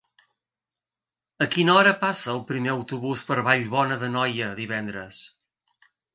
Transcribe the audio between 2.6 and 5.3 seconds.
autobús per Vallbona d'Anoia divendres?